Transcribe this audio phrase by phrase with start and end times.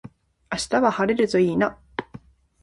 [0.51, 1.77] 明日は晴れるといいな。